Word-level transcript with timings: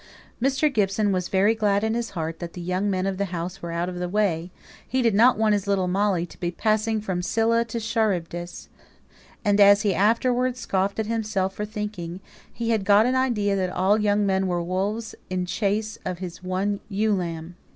Mr. 0.41 0.73
Gibson 0.73 1.11
was 1.11 1.27
very 1.27 1.53
glad 1.53 1.83
in 1.83 1.93
his 1.93 2.09
heart 2.17 2.39
that 2.39 2.53
the 2.53 2.61
young 2.61 2.89
men 2.89 3.05
of 3.05 3.19
the 3.19 3.25
house 3.25 3.61
were 3.61 3.71
out 3.71 3.87
of 3.87 3.99
the 3.99 4.09
way; 4.09 4.49
he 4.87 5.03
did 5.03 5.13
not 5.13 5.37
want 5.37 5.53
his 5.53 5.67
little 5.67 5.87
Molly 5.87 6.25
to 6.25 6.39
be 6.39 6.49
passing 6.49 6.99
from 6.99 7.21
Scylla 7.21 7.63
to 7.65 7.79
Charybdis; 7.79 8.67
and, 9.45 9.61
as 9.61 9.83
he 9.83 9.93
afterwards 9.93 10.59
scoffed 10.59 10.97
at 10.97 11.05
himself 11.05 11.53
for 11.53 11.65
thinking, 11.65 12.19
he 12.51 12.71
had 12.71 12.83
got 12.83 13.05
an 13.05 13.13
idea 13.13 13.55
that 13.55 13.69
all 13.69 14.01
young 14.01 14.25
men 14.25 14.47
were 14.47 14.63
wolves 14.63 15.13
in 15.29 15.45
chase 15.45 15.99
of 16.03 16.17
his 16.17 16.41
one 16.41 16.79
ewe 16.89 17.13
lamb. 17.13 17.55